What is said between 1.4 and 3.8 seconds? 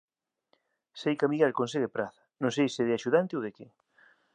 consegue praza, non sei se de axudante ou que